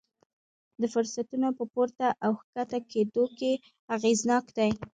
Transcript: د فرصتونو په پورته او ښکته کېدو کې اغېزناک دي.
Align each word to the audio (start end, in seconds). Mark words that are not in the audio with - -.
د 0.79 0.83
فرصتونو 0.93 1.47
په 1.57 1.63
پورته 1.73 2.05
او 2.25 2.31
ښکته 2.41 2.79
کېدو 2.91 3.23
کې 3.37 3.51
اغېزناک 3.95 4.45
دي. 4.57 4.69